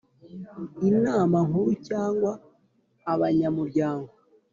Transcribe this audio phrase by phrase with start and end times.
[0.89, 2.31] Inama Nkuru cyangwa
[3.13, 4.11] abanyamuryango